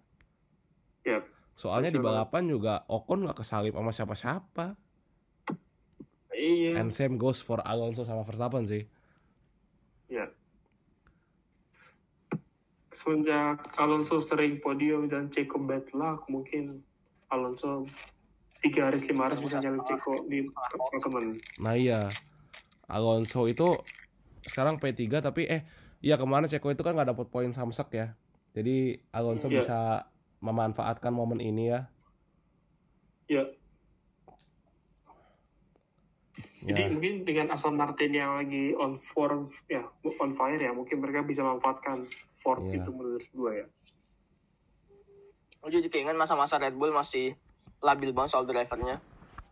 [1.06, 1.24] Yap.
[1.58, 2.30] Soalnya di banget.
[2.30, 4.66] balapan juga Ocon nggak kesalip sama siapa-siapa.
[6.40, 6.80] Iya.
[6.80, 8.88] And same goes for Alonso sama Verstappen sih.
[10.08, 10.32] Ya.
[12.96, 16.80] Semenjak Alonso sering podium dan Ceko bad luck, mungkin
[17.28, 17.88] Alonso
[18.60, 20.48] tiga hari lima hari bisa nyalip Ceko di
[21.00, 21.40] teman.
[21.60, 22.08] Nah iya,
[22.88, 23.76] Alonso itu
[24.44, 25.68] sekarang P3 tapi eh
[26.00, 28.08] iya kemarin Ceko itu kan nggak dapet poin samsek ya.
[28.56, 29.56] Jadi Alonso Iya.
[29.62, 29.80] bisa
[30.40, 31.92] memanfaatkan momen ini ya.
[33.28, 33.44] Ya.
[36.60, 39.84] Jadi Ya, mungkin dengan Aston Martin yang lagi on form ya
[40.20, 42.08] on fire ya mungkin mereka bisa memanfaatkan
[42.40, 42.84] form Iya.
[42.84, 43.68] itu menurut gue ya.
[45.60, 47.36] Lu jadi keinget masa-masa Red Bull masih
[47.80, 49.00] labil banget soal drivernya.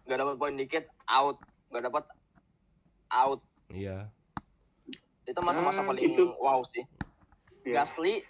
[0.08, 1.36] Gak dapat poin dikit, out.
[1.68, 2.04] Gak dapat
[3.08, 3.40] out.
[3.68, 4.08] iya.
[5.28, 6.88] Itu masa-masa Hmm, paling itu- wow sih.
[7.68, 7.84] Ya.
[7.84, 8.24] Gasly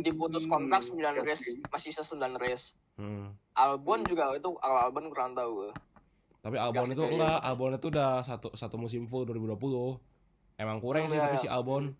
[0.00, 2.72] diputus kontrak 9 Hmm, race, masih sisa 9 race.
[2.96, 3.36] Hmm.
[3.52, 5.72] Albon juga itu kalau Albon kurang tahu gue.
[6.40, 10.00] Tapi Albon Gasly itu enggak, Albon itu udah satu satu musim full 2020.
[10.56, 11.92] Emang kurang sih Iya, tapi si Albon.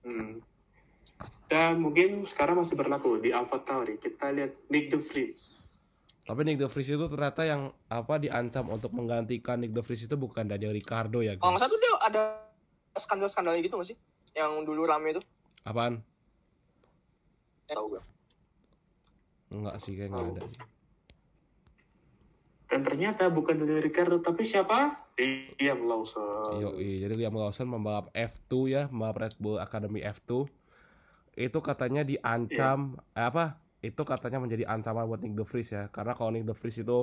[0.00, 0.40] Hmm.
[1.48, 3.96] Dan mungkin sekarang masih berlaku di Alpha Tauri.
[3.98, 5.57] Kita lihat Nick De Vries.
[6.28, 10.12] Tapi Nick De Vries itu ternyata yang apa diancam untuk menggantikan Nick De Vries itu
[10.12, 11.72] bukan Daniel Ricardo ya Kalau nggak salah guys.
[11.72, 12.22] tuh dia ada
[12.94, 13.96] skandal-skandal gitu nggak sih?
[14.36, 15.22] Yang dulu rame itu?
[15.64, 16.04] Apaan?
[17.64, 18.02] Eh, tahu gue.
[19.48, 20.32] Enggak sih kayak nggak Oh.
[20.34, 20.42] ada.
[22.68, 25.08] Dan ternyata bukan dari Ricardo, tapi siapa?
[25.56, 26.60] Liam Lawson.
[26.60, 30.44] Yo, jadi Liam Lawson membalap F2 ya, membalap Red Bull Academy F2.
[31.34, 33.56] Itu katanya diancam eh, apa?
[33.78, 35.86] Itu katanya menjadi ancaman buat Nick De Vries ya.
[35.88, 36.98] Karena kalau Nick De Vries itu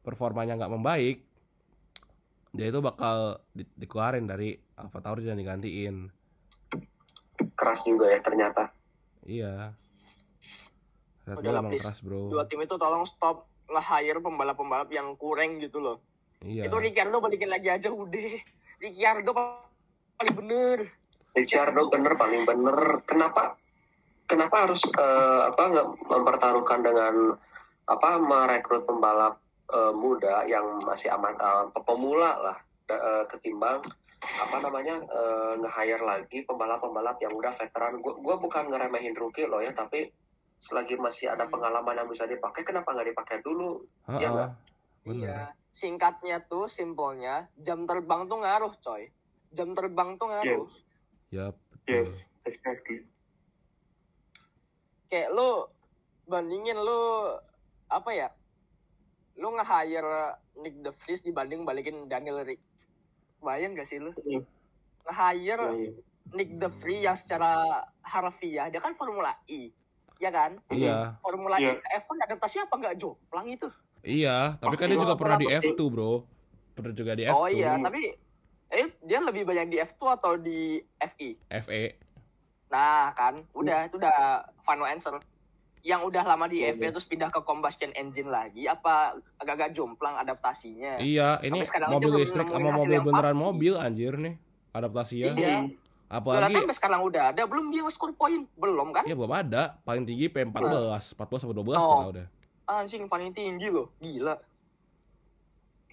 [0.00, 1.24] performanya nggak membaik,
[2.50, 6.10] dia itu bakal di- dikeluarin dari Alfa Tauri dan digantiin.
[7.56, 8.68] Keras juga ya ternyata.
[9.24, 9.72] Iya.
[11.24, 11.84] Red Bull Udahlah, emang please.
[11.84, 12.32] keras bro.
[12.32, 16.02] Dua tim itu tolong stop nge-hire pembalap-pembalap yang kurang gitu loh.
[16.42, 16.68] Iya.
[16.68, 18.40] Itu Ricardo balikin lagi aja udah.
[18.80, 19.30] Ricciardo
[20.16, 20.78] paling bener.
[21.36, 23.04] Ricciardo bener paling bener.
[23.04, 23.56] Kenapa?
[24.30, 27.34] Kenapa harus eh, apa nggak mempertaruhkan dengan
[27.90, 33.82] apa merekrut pembalap eh, muda yang masih amat eh, pemula lah eh, ketimbang
[34.20, 37.98] apa namanya eh, nge-hire lagi pembalap-pembalap yang udah veteran.
[37.98, 40.06] Gue gua bukan ngeremehin rookie loh ya, tapi
[40.60, 41.56] selagi masih ada Hmm.
[41.56, 43.80] pengalaman yang bisa dipakai, kenapa nggak dipakai dulu?
[44.12, 44.30] Iya Ha-ha.
[44.30, 44.50] nggak?
[45.08, 45.24] Bener.
[45.26, 45.40] Iya.
[45.72, 49.08] Singkatnya tuh, simpelnya, jam terbang tuh ngaruh, coy.
[49.50, 50.68] Jam terbang tuh ngaruh.
[50.68, 50.72] Yes.
[51.32, 51.54] Yap,
[51.88, 52.12] Yes, betul.
[52.44, 52.98] exactly.
[55.10, 55.66] Kayak lu
[56.24, 57.34] bandingin lu
[57.90, 58.28] apa ya?
[59.34, 62.62] Lu nge-hire Nick De Vries dibanding balikin Daniel Rick.
[63.42, 64.14] Bayang gak sih lu?
[64.22, 64.46] Iya.
[65.04, 65.90] Nge-hire Nah, iya.
[66.30, 67.50] Nick De Vries yang secara
[68.00, 69.74] harfiah dia kan Formula E.
[70.16, 70.62] Ya kan?
[70.70, 71.74] Iya, Formula E Iya.
[71.74, 73.66] ke F1 adaptasi apa nggak jomplang itu?
[74.00, 74.54] iya.
[74.56, 76.12] Tapi kan dia juga pernah di pernah- F2 bro.
[76.70, 77.34] Pernah juga di F2.
[77.34, 78.14] Oh iya, tapi
[78.70, 81.34] eh dia lebih banyak di F2 atau di FI?
[81.58, 81.82] FE.
[82.70, 85.18] Nah kan, udah itu udah final answer.
[85.80, 90.12] Yang udah lama di Iya, FE terus pindah ke combustion engine lagi, apa agak-agak jomplang
[90.20, 91.00] adaptasinya?
[91.00, 93.40] Iya, ini sekarang mobil listrik sama mobil beneran pasti.
[93.40, 94.34] mobil anjir nih.
[94.70, 95.32] Adaptasinya.
[95.34, 95.56] Iya.
[95.56, 95.68] Hmm.
[96.10, 99.06] Apalagi sampai sekarang udah ada, belum dia nge-score poin, belum kan?
[99.06, 101.86] ya belum ada, paling tinggi P14, 14 sampai 12 Oh.
[101.86, 102.26] kalau udah.
[102.66, 104.34] Anjing paling tinggi loh, gila.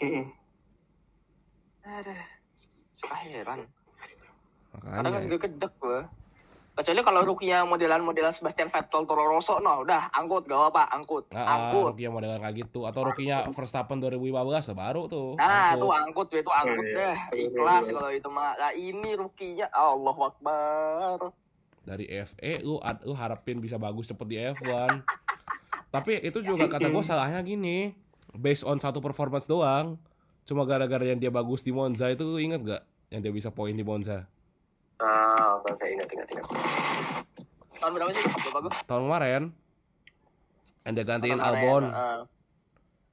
[0.01, 0.25] Mm-mm.
[1.85, 2.17] Aduh,
[2.97, 3.61] suka heran.
[4.73, 5.37] Kadang Makanya.
[5.37, 5.99] kan gedek gue.
[6.77, 11.73] Kecuali kalau rukinya modelan-modelan Sebastian Vettel, Toro Rosso, no, udah angkut, gak apa, angkut, Ah,
[11.73, 11.89] angkut.
[11.89, 14.29] Rookie yang modelan kayak gitu atau rookie-nya Verstappen 2015
[14.63, 15.33] ya baru tuh.
[15.35, 15.81] Nah, Angkut.
[15.81, 17.17] tuh angkut, itu angkut Iya, deh.
[17.33, 17.45] iya.
[17.49, 17.93] Ikhlas Iya.
[17.97, 18.53] kalau itu mah.
[18.53, 21.19] Nah, ini rukinya, Allah Akbar.
[21.81, 25.01] dari FE lu, lu harapin bisa bagus cepet di F1.
[25.87, 27.95] Tapi itu juga kata gue salahnya gini,
[28.33, 29.95] based on satu performance doang.
[30.43, 32.83] Cuma gara-gara yang dia bagus di Monza itu lu inget gak?
[33.07, 34.27] Yang dia bisa poin di Monza.
[34.97, 36.45] Ah, oke, oke, ingat, ingat, ingat.
[37.77, 38.25] Tahun berapa sih?
[38.25, 38.71] Lupa gue.
[38.83, 39.43] Tahun kemarin.
[40.81, 41.83] Yang dia gantiin Tahun kemarin, Albon.
[41.87, 42.19] heeh.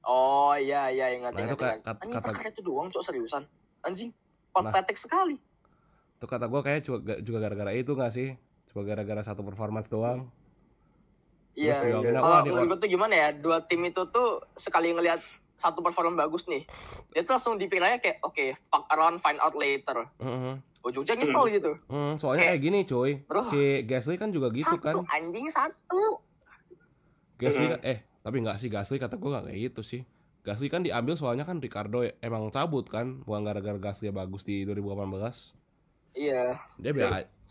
[0.03, 1.55] Oh iya iya ingat Nah, ingat.
[1.55, 1.79] itu ingat.
[1.83, 3.43] kat- Anjing kata- perkara itu doang cok seriusan.
[3.81, 4.09] Anjing
[4.51, 4.69] Nah.
[4.71, 5.37] patetik sekali.
[6.15, 8.33] Itu kata gue kayak juga, juga gara-gara itu gak sih?
[8.67, 10.29] Cuma gara-gara satu performance doang.
[11.53, 11.79] Iya.
[11.79, 13.27] Terus juga, Kalau menurut gue tuh gimana ya?
[13.31, 15.21] Dua tim itu tuh sekali ngelihat
[15.55, 16.67] satu performa bagus nih,
[17.15, 20.07] dia tuh langsung dipikirnya kayak oke fuck around find out later.
[20.19, 20.59] Mhm.
[20.85, 21.71] Ujungnya nyesel gitu.
[21.89, 23.17] Hmm, soalnya kayak gini cuy.
[23.25, 23.41] Bro.
[23.49, 25.01] Si Gasly kan juga gitu satu kan.
[25.09, 26.21] anjing satu.
[27.41, 30.01] Gasly kan, eh tapi nggak sih Gasly kata gue nggak kayak gitu sih.
[30.45, 35.57] Gasly kan diambil soalnya kan Ricardo emang cabut kan, bukan gara-gara Gasly bagus di 2018.
[36.13, 36.61] Iya.
[36.77, 37.01] Dia be,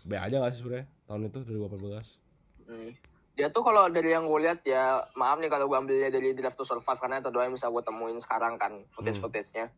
[0.07, 2.23] be aja gak sih sebenarnya tahun itu 2018.
[2.71, 2.91] Hmm.
[3.35, 6.55] Dia tuh kalau dari yang gue lihat ya, maaf nih kalau gue ambilnya dari Drive
[6.55, 9.75] to Survive karena itu doang yang bisa gue temuin sekarang kan footage-footage-nya.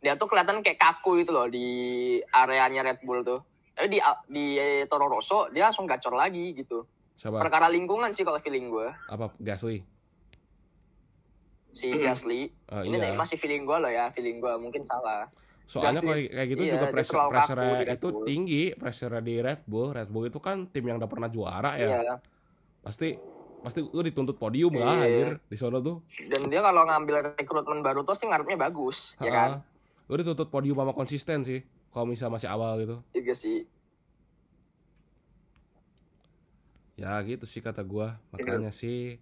[0.00, 1.68] Dia tuh kelihatan kayak kaku gitu loh di
[2.26, 3.44] areanya Red Bull tuh.
[3.70, 4.46] Tapi di di
[4.86, 6.88] Toro Rosso dia langsung gacor lagi gitu.
[7.14, 7.36] Siapa?
[7.38, 8.88] Perkara lingkungan sih kalau feeling gue.
[9.06, 9.84] Apa Gasly?
[11.70, 12.00] Si Hmm.
[12.00, 12.48] Gasly.
[12.66, 13.12] Ah, Ini iya.
[13.12, 15.28] masih feeling gue loh ya, feeling gue mungkin salah.
[15.68, 19.92] Soalnya Gasly- kayak gitu iya, juga pressure pressure itu tinggi, pressure di Red Bull.
[19.92, 22.00] Red Bull itu kan tim yang udah pernah juara ya.
[22.00, 22.14] Iya.
[22.80, 23.16] Pasti
[23.60, 25.04] pasti lu dituntut podium lah Iya.
[25.04, 26.00] anjir di sono tuh.
[26.26, 29.50] Dan dia kalau ngambil rekrutmen baru tuh sih ngarepnya bagus, ya kan?
[29.60, 30.08] Ha-ha.
[30.08, 31.60] Lu dituntut podium sama konsisten sih.
[31.90, 32.96] Kalau misalnya masih awal gitu.
[33.12, 33.68] Iya sih.
[36.96, 38.20] Ya gitu sih kata gua.
[38.30, 39.16] Makanya sih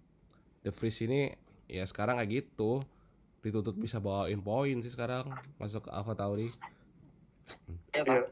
[0.60, 1.34] The Freeze ini
[1.66, 2.82] ya sekarang kayak gitu.
[3.38, 6.50] Dituntut bisa bawain poin sih sekarang masuk ke Alpha Tauri.
[7.90, 8.02] Ya, Iya.
[8.04, 8.22] Pak.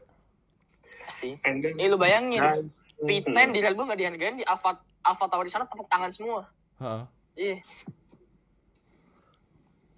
[1.01, 1.29] Pasti.
[1.41, 4.73] And then- Eh, lu bayangin, Nah, P10 di Red Bull nggak dihargain di Alpha
[5.05, 6.41] Alpha Tauri sana tepuk tangan semua.
[6.81, 7.03] Heeh.
[7.37, 7.57] Iya.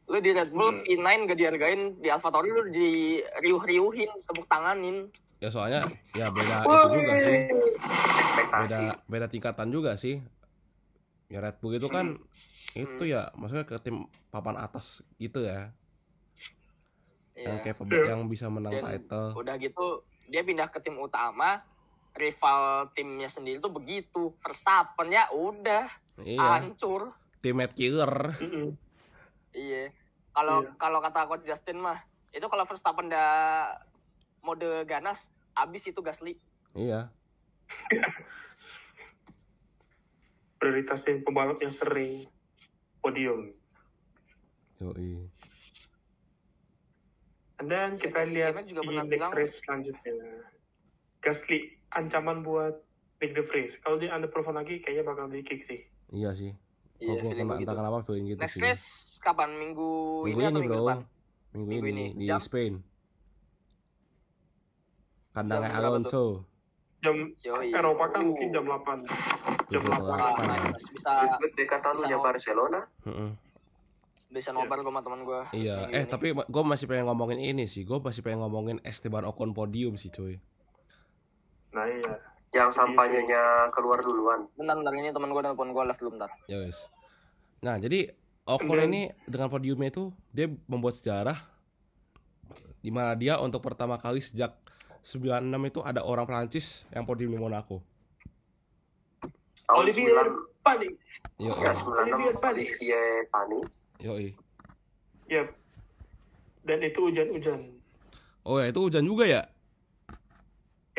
[0.10, 5.06] Lu di Red Bull P9 gak dihargain di Alpha Tauri lu di riuh-riuhin, tepuk tanganin.
[5.40, 7.38] Ya soalnya ya beda itu juga sih.
[7.80, 8.60] Ekspektasi.
[8.68, 10.20] Beda beda tingkatan juga sih.
[11.30, 12.18] Ya Red Bull itu kan
[12.74, 13.14] itu Hmm.
[13.14, 15.72] ya maksudnya ke tim papan atas gitu ya.
[17.40, 18.04] Yang Iya.
[18.12, 19.32] yang bisa menang Dan title.
[19.38, 21.64] Udah gitu dia pindah ke tim utama,
[22.20, 24.36] rival timnya sendiri tuh begitu.
[24.38, 25.88] Verstappen ya udah
[26.20, 27.16] Iya, hancur.
[27.40, 28.36] teammate killer.
[29.50, 29.96] Iya.
[30.30, 30.76] Kalau Iya.
[30.76, 31.98] kalau kata coach Justin mah,
[32.30, 33.80] itu kalau Verstappen dah
[34.40, 36.36] mode ganas, abis itu Gasly.
[36.74, 37.08] Iya.
[40.60, 42.28] prioritasin pembalap yang sering
[43.00, 43.56] podium.
[44.78, 45.24] Yoi.
[47.60, 50.16] And then Ya, kita Gasly lihat juga di next bilang- race selanjutnya.
[51.20, 52.76] Gasly ancaman buat
[53.18, 53.74] Nick De Vries.
[53.80, 55.80] Kalau dia underperform lagi, kayaknya bakal di kick sih.
[56.10, 56.52] Iya sih.
[56.98, 57.64] Iya, kena begitu.
[57.64, 58.62] entah kenapa feeling gitu Next sih.
[58.62, 58.88] race
[59.20, 59.50] kapan?
[59.52, 60.84] Minggu, Minggu ini atau ini, minggu bro.
[60.84, 61.00] depan?
[61.50, 62.18] Minggu, Minggu ini, ini.
[62.18, 62.40] di Jam?
[62.40, 62.74] Spain.
[65.30, 66.24] kandangnya Jam Alonso.
[67.00, 67.72] Jam Yoi.
[67.72, 69.08] Eropa kan mungkin jam 8.
[69.72, 70.10] Jam Tujuh atau 8.
[70.10, 70.46] Wah, delapan.
[70.68, 70.88] nice.
[70.92, 71.12] bisa
[71.64, 72.82] Catalunya bisa- Barcelona.
[73.06, 73.30] Mm-mm.
[74.30, 75.42] bisa nobar sama teman gue.
[75.56, 77.82] Iya, eh tapi gue masih pengen ngomongin ini sih.
[77.82, 80.38] Gue masih pengen ngomongin Esteban Ocon podium sih, cuy.
[81.74, 82.14] Nah iya.
[82.50, 84.50] Yang sampanyanya keluar duluan.
[84.58, 86.30] bentar bentar ini teman gue nelfon gue live dulu bentar.
[86.50, 86.90] Ya wes.
[87.62, 88.10] Nah, jadi
[88.50, 91.38] Ocon Dan- ini dengan podiumnya itu dia membuat sejarah
[92.82, 94.58] di mana dia untuk pertama kali sejak
[95.06, 97.86] 96 itu ada orang Prancis yang podium di Monaco.
[99.70, 100.94] Olivier 9, Panik.
[101.38, 102.70] Yo, ya, Olivier 96 Panis.
[102.74, 103.70] Olivier Panis.
[104.02, 104.28] yoi.
[105.30, 105.48] Yep.
[106.66, 107.60] Dan itu hujan-hujan.
[108.42, 109.46] Oh ya, itu hujan juga ya?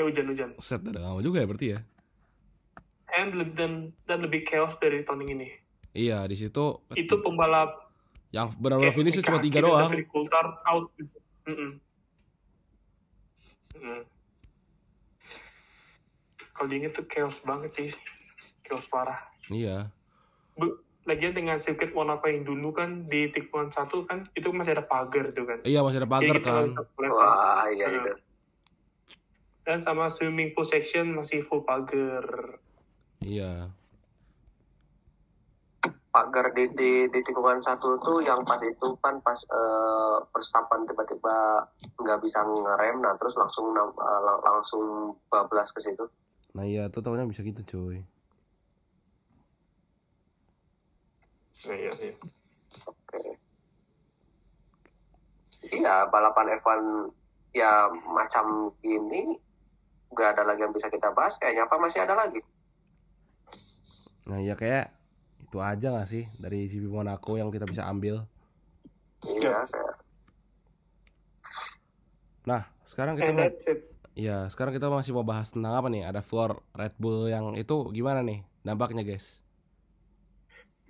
[0.01, 0.51] Ya hujan-hujan.
[0.57, 1.81] Set ada lama juga ya berarti ya?
[3.13, 3.73] And dan
[4.07, 5.49] dan lebih chaos dari tahun ini.
[5.93, 7.93] Iya, di situ Itu pembalap
[8.31, 9.93] yang benar-benar finish cuma tiga doang.
[9.93, 10.89] dari Coulthard out.
[11.45, 11.77] Mm-mm.
[13.75, 14.03] Mm.
[16.55, 17.89] Kalau diinget tuh chaos banget sih.
[18.63, 19.21] Chaos parah.
[19.49, 19.93] Iya.
[20.55, 24.85] Bu- Lagian dengan sirkuit Monaco yang dulu kan di tikungan satu kan itu masih ada
[24.85, 25.59] pagar tuh kan.
[25.65, 26.65] Iya, masih ada pagar kan.
[27.03, 27.99] Wah, iya Hmm.
[27.99, 28.13] itu.
[29.71, 32.59] Dan sama swimming pool section masih full pagar.
[33.23, 33.71] Iya.
[36.11, 41.71] Pagar di, di, di tikungan satu tuh yang pas itu kan pas eh, Verstappen tiba-tiba
[42.03, 43.95] nggak bisa ngerem, nah terus langsung lang-
[44.43, 46.03] langsung bablas ke situ.
[46.59, 48.03] Nah, iya, tuh tahunnya bisa gitu, cuy.
[51.71, 52.15] Nah, iya, iya.
[52.91, 53.23] Oke.
[55.71, 56.81] Iya, balapan F1
[57.55, 59.39] ya macam ini
[60.11, 61.39] nggak ada lagi yang bisa kita bahas.
[61.39, 62.41] Kayaknya apa masih ada lagi?
[64.31, 64.95] Nah, iya kayak
[65.43, 68.23] itu aja gak sih dari GP Monaco yang kita bisa ambil.
[69.27, 69.95] Iya, kayak
[72.47, 73.51] Nah, sekarang kita mau.
[74.15, 76.07] Iya, sekarang kita masih mau bahas tentang apa nih?
[76.07, 79.41] Ada floor Red Bull yang itu gimana nih dampaknya, guys?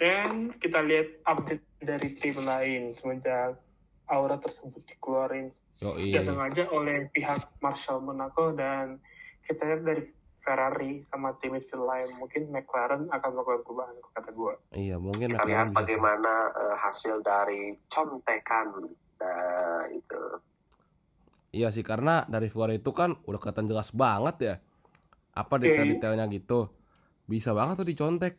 [0.00, 3.60] Dan kita lihat update dari tim lain semenjak
[4.08, 6.28] aura tersebut dikeluarin Yo, tidak iya.
[6.28, 8.98] sengaja oleh pihak Marshall Monaco dan
[9.46, 10.02] kita lihat dari
[10.40, 14.54] Ferrari sama tim mesin lain mungkin McLaren akan melakukan perubahan kata gue.
[14.74, 18.88] Iya, mungkin kita lihat bagaimana eh, hasil dari contekan
[19.20, 20.22] nah, itu.
[21.50, 24.54] Iya sih, karena dari luar itu kan udah kelihatan jelas banget ya.
[25.34, 26.70] Apa detail-detailnya gitu.
[27.26, 28.34] Bisa banget tuh dicontek.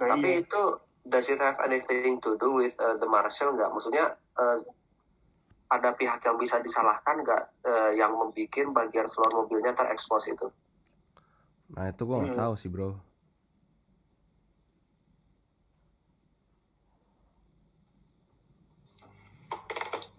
[0.00, 0.42] Nah, Tapi iya.
[0.44, 0.62] itu
[1.08, 3.70] does it have anything to do with uh, the Marshall nggak?
[3.72, 4.60] Maksudnya uh,
[5.70, 10.50] ada pihak yang bisa disalahkan nggak uh, yang membuat bagian floor mobilnya terekspos itu?
[11.70, 12.42] Nah, itu gua nggak Hmm.
[12.42, 13.10] tahu sih, Bro.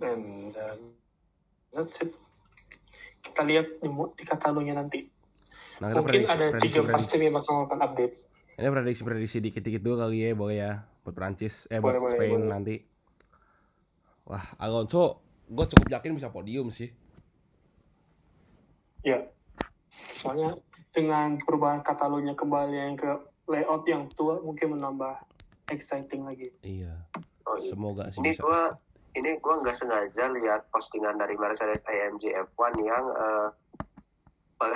[0.01, 0.77] dan, dan
[1.69, 2.09] that's it.
[3.21, 3.87] Kita lihat di,
[4.17, 5.05] di Catalunya nanti.
[5.77, 7.17] Nah, Mungkin prediksi, ada prediksi, tiga prediksi.
[7.21, 8.13] yang bakal melakukan update.
[8.57, 10.71] Ini prediksi-prediksi dikit-dikit dulu kali ya, boleh ya.
[11.05, 12.49] Buat Prancis, eh buat Boleh, boleh, Spain boleh.
[12.49, 12.75] nanti.
[14.25, 16.87] Wah, Alonso, gue cukup yakin bisa podium sih.
[19.03, 19.19] Ya.
[20.23, 20.55] Soalnya
[20.95, 23.11] dengan perubahan Catalunya kembali yang ke
[23.51, 25.19] layout yang tua mungkin menambah
[25.67, 26.55] exciting lagi.
[26.63, 26.95] Iya,
[27.43, 27.73] Oh, iya.
[27.73, 28.43] semoga sih Ini bisa.
[28.47, 28.61] gua
[29.11, 33.49] ini gua nggak sengaja lihat postingan dari Mercedes AMG F1 yang uh,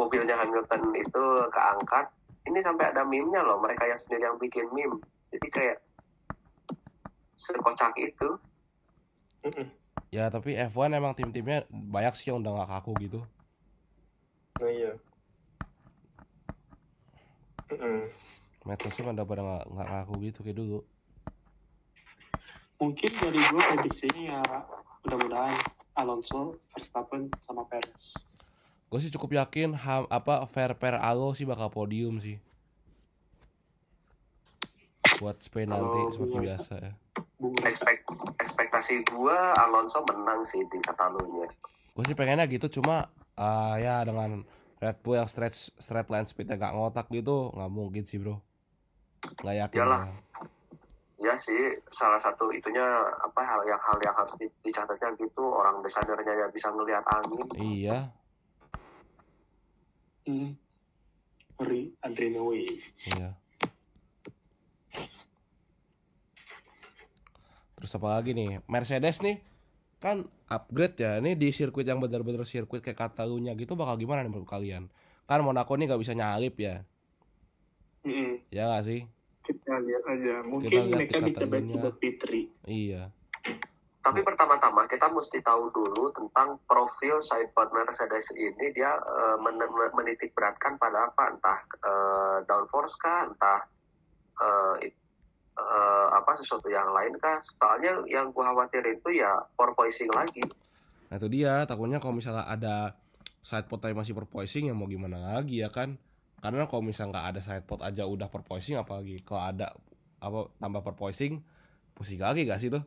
[0.00, 2.10] mobilnya Hamilton itu keangkat.
[2.46, 4.98] Ini sampai ada meme-nya loh, mereka yang sendiri yang bikin meme.
[5.30, 5.78] Jadi kayak
[7.36, 8.34] sekocak itu.
[9.46, 9.66] Mm-mm.
[10.10, 13.20] Ya, tapi F1 emang tim-timnya banyak sih yang udah gak kaku gitu.
[14.58, 14.92] Nah iya.
[17.70, 18.10] Mm-mm.
[18.66, 20.78] Medsosnya udah pada gak, nggak kaku gitu kayak dulu.
[22.76, 24.40] Mungkin dari gue prediksinya ya
[25.06, 25.54] mudah-mudahan
[25.96, 28.18] Alonso, Verstappen, sama Perez.
[28.90, 32.36] Gue sih cukup yakin ham, apa fair pair Alo sih bakal podium sih.
[35.22, 36.92] Buat Spain nanti seperti biasa ya.
[37.66, 38.02] Ekspek,
[38.40, 41.46] ekspektasi gua Alonso menang sih di Catalunya.
[41.92, 44.44] Gue sih pengennya gitu cuma ah, ya dengan
[44.76, 48.40] Red Bull yang straight straight line speednya gak ngotak gitu nggak mungkin sih bro.
[49.40, 49.76] Nggak yakin.
[49.80, 50.00] Iyalah.
[50.04, 50.14] gua.
[51.16, 52.84] Ya sih, salah satu itunya
[53.24, 57.46] apa hal yang hal yang harus di- dicatatnya gitu orang desainernya ya bisa ngelihat angin.
[57.56, 58.12] Iya,
[60.26, 60.58] Hmm.
[62.02, 62.82] Adrian Newey.
[63.14, 63.30] iya.
[67.86, 68.58] Terus apa lagi nih?
[68.66, 69.38] Mercedes nih
[70.02, 71.22] kan upgrade ya.
[71.22, 74.90] Ini di sirkuit yang benar-benar sirkuit kayak Catalunya gitu bakal gimana nih menurut kalian?
[75.30, 76.82] Kan Monaco nih nggak bisa nyalip ya.
[78.02, 78.42] Mm-mm.
[78.50, 79.06] Ya nggak sih?
[79.46, 80.34] Kita lihat aja.
[80.42, 81.46] Mungkin Kita lihat mereka bisa
[81.78, 82.26] buat P3.
[82.66, 83.02] Iya.
[84.02, 89.94] Tapi pertama-tama kita mesti tahu dulu tentang profil sidepod Mercedes ini dia eh, men- men-
[89.94, 93.62] menitik beratkan pada apa entah eh, downforce kah, entah
[94.42, 94.90] eh,
[95.56, 97.40] eh, apa sesuatu yang lain kah.
[97.40, 100.44] Soalnya yang gua khawatir itu ya porpoising lagi.
[101.08, 102.94] Nah itu dia, takutnya kalau misalnya ada
[103.40, 105.94] side pot yang masih porpoising ya mau gimana lagi ya kan?
[106.42, 109.70] Karena kalau misalnya nggak ada side pot aja udah porpoising apalagi kalau ada
[110.20, 111.40] apa tambah porpoising
[111.96, 112.84] pusing lagi gak sih tuh?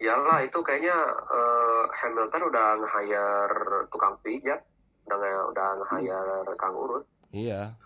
[0.00, 0.96] Iyalah itu kayaknya
[1.28, 4.64] eh, Hamilton udah nge-hire tukang pijat,
[5.04, 7.04] udah udah nge-hire kang urut.
[7.36, 7.76] Iya.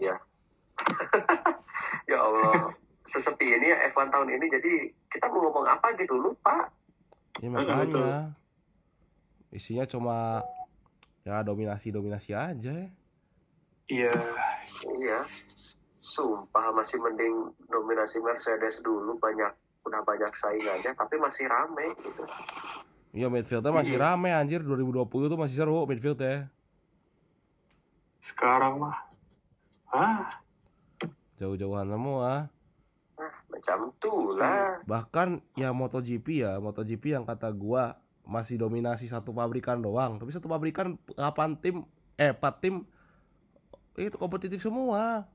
[0.00, 0.16] Iya.
[2.04, 4.72] Ya Allah, sesepi ini ya F1 tahun ini jadi
[5.08, 6.68] kita mau ngomong apa gitu lupa.
[7.40, 7.64] Ya betul.
[7.64, 8.36] makanya
[9.48, 10.44] isinya cuma
[11.24, 12.88] ya dominasi-dominasi aja ya.
[13.88, 14.16] Iya.
[15.00, 15.20] Iya.
[16.04, 19.52] Sumpah masih mending dominasi Mercedes dulu banyak
[19.84, 22.24] udah banyak saingannya tapi masih rame gitu.
[23.14, 26.50] Iya midfieldnya masih rame anjir 2020 tuh masih seru midfield ya.
[28.28, 29.13] Sekarang mah.
[29.94, 30.42] Ah,
[31.38, 32.50] Jauh-jauhan semua.
[33.46, 34.82] Macam tuh lah.
[34.82, 37.94] Bahkan ya MotoGP ya, MotoGP yang kata gua
[38.26, 40.18] masih dominasi satu pabrikan doang.
[40.18, 41.86] Tapi satu pabrikan 8 tim
[42.16, 42.82] eh 4 tim
[43.94, 45.30] itu kompetitif semua.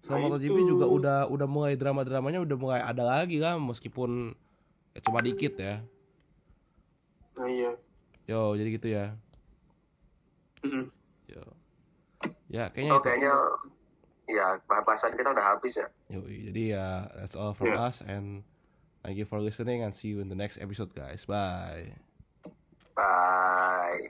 [0.00, 0.68] Sama Nah, MotoGP itu.
[0.72, 4.32] juga udah udah mulai drama-dramanya udah mulai ada lagi kan meskipun
[4.96, 5.84] ya cuma dikit ya.
[7.36, 7.70] nah iya.
[8.24, 9.12] Yo, jadi gitu ya.
[10.64, 10.88] Mm-mm.
[10.88, 10.97] Yo.
[12.48, 13.04] Ya, kayaknya So itu.
[13.04, 13.34] kayaknya
[14.28, 15.86] ya bahasan kita udah habis ya.
[16.12, 17.88] Yoi, jadi ya that's all from Yeah.
[17.88, 18.44] us and
[19.04, 21.24] thank you for listening and see you in the next episode guys.
[21.24, 21.96] Bye.
[22.96, 24.08] Bye.